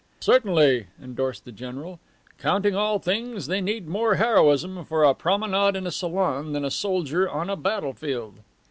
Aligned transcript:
"Certainly," 0.19 0.87
endorsed 0.99 1.45
the 1.45 1.51
general. 1.51 1.99
"Counting 2.39 2.75
all 2.75 2.97
things, 2.97 3.45
they 3.45 3.61
need 3.61 3.87
more 3.87 4.15
heroism 4.15 4.83
for 4.83 5.03
a 5.03 5.13
promenade 5.13 5.75
in 5.75 5.85
a 5.85 5.91
salon 5.91 6.53
than 6.53 6.65
a 6.65 6.71
soldier 6.71 7.29
on 7.29 7.51
a 7.51 7.55
battle 7.55 7.93
field." 7.93 8.39